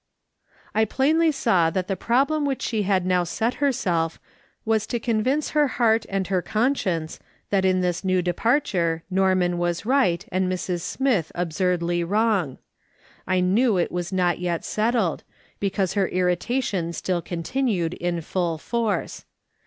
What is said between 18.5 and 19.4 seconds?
force.